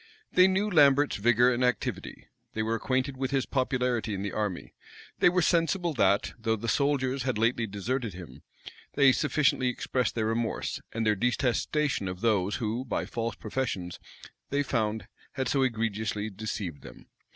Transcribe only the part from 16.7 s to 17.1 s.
them.